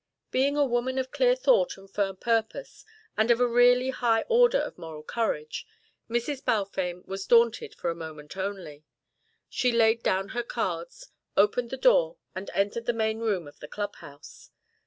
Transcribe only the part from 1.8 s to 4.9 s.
firm purpose, and of a really high order of